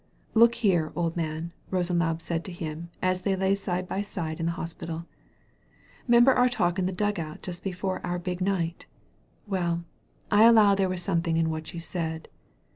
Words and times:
''Look 0.33 0.55
here, 0.55 0.91
old 0.95 1.15
man/' 1.15 1.51
Rosenlaube 1.71 2.23
said 2.23 2.43
to 2.45 2.51
him 2.51 2.89
as 3.03 3.21
they 3.21 3.35
lay 3.35 3.53
side 3.53 3.87
by 3.87 4.01
side 4.01 4.39
in 4.39 4.47
the 4.47 4.53
hospital, 4.53 5.05
'member 6.07 6.33
our 6.33 6.49
talk 6.49 6.79
in 6.79 6.87
the 6.87 6.91
dugout 6.91 7.43
just 7.43 7.61
before 7.61 8.03
our 8.03 8.17
big 8.17 8.41
night? 8.41 8.87
Well, 9.45 9.83
I 10.31 10.45
allow 10.45 10.73
there 10.73 10.89
was 10.89 11.03
something 11.03 11.37
in 11.37 11.51
what 11.51 11.75
you 11.75 11.81
said. 11.81 12.29